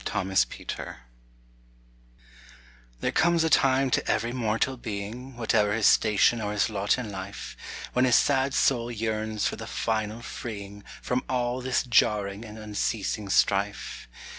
[0.03, 0.95] THERE COMES A TIME
[3.01, 7.11] There comes a time to every mortal being, Whate'er his station or his lot in
[7.11, 7.55] life,
[7.93, 13.29] When his sad soul yearns for the final freeing From all this jarring and unceasing
[13.29, 14.07] strife.